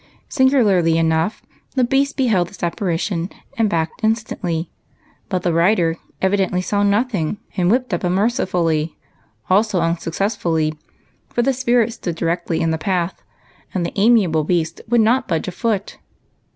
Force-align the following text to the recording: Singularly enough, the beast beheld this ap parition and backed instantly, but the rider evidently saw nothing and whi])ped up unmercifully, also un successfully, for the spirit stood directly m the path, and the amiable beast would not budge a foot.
Singularly 0.29 0.97
enough, 0.97 1.43
the 1.75 1.83
beast 1.83 2.17
beheld 2.17 2.47
this 2.47 2.63
ap 2.63 2.75
parition 2.77 3.29
and 3.55 3.69
backed 3.69 4.03
instantly, 4.03 4.71
but 5.29 5.43
the 5.43 5.53
rider 5.53 5.95
evidently 6.23 6.59
saw 6.59 6.81
nothing 6.81 7.37
and 7.55 7.71
whi])ped 7.71 7.93
up 7.93 8.03
unmercifully, 8.03 8.97
also 9.47 9.79
un 9.79 9.99
successfully, 9.99 10.73
for 11.29 11.43
the 11.43 11.53
spirit 11.53 11.93
stood 11.93 12.15
directly 12.15 12.61
m 12.61 12.71
the 12.71 12.79
path, 12.79 13.21
and 13.75 13.85
the 13.85 13.93
amiable 13.95 14.43
beast 14.43 14.81
would 14.89 15.01
not 15.01 15.27
budge 15.27 15.47
a 15.47 15.51
foot. 15.51 15.99